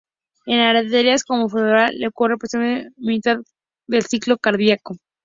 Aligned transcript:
En 0.47 0.59
arterias 0.59 1.23
como 1.23 1.43
la 1.43 1.49
femoral 1.53 2.05
ocurre 2.07 2.33
aproximadamente 2.33 2.89
hacia 2.89 2.91
la 3.03 3.07
mitad 3.07 3.37
del 3.87 4.03
ciclo 4.07 4.35
cardíaco. 4.39 4.97